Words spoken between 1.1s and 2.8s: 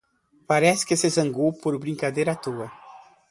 zangou por uma brincadeira à toa